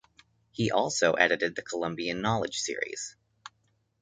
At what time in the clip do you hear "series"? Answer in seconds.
2.61-3.15